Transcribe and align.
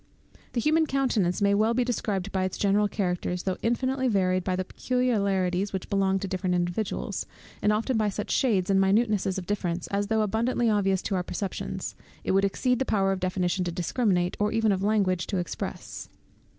The 0.53 0.59
human 0.59 0.87
countenance 0.87 1.43
may 1.43 1.51
be 1.51 1.59
well 1.59 1.75
described 1.75 2.31
by 2.31 2.43
its 2.43 2.57
general 2.57 2.87
characters, 2.87 3.43
though 3.43 3.59
infinitely 3.61 4.07
varied 4.07 4.43
by 4.43 4.55
the 4.55 4.65
peculiarities 4.65 5.73
which 5.73 5.91
belong 5.91 6.17
to 6.17 6.27
different 6.27 6.55
individuals, 6.55 7.27
and 7.61 7.71
often 7.71 7.97
by 7.97 8.09
such 8.09 8.31
shades 8.31 8.71
and 8.71 8.81
minutenesses 8.81 9.37
of 9.37 9.45
difference, 9.45 9.85
as 9.89 10.07
though 10.07 10.23
abundantly 10.23 10.71
obvious 10.71 11.03
to 11.03 11.13
our 11.13 11.21
perceptions, 11.21 11.93
it 12.23 12.31
would 12.31 12.45
exceed 12.45 12.79
the 12.79 12.83
power 12.83 13.11
of 13.11 13.19
definition 13.19 13.63
to 13.65 13.71
discriminate, 13.71 14.35
or 14.39 14.51
even 14.51 14.71
of 14.71 14.81
language 14.81 15.27
to 15.27 15.37
express. 15.37 16.09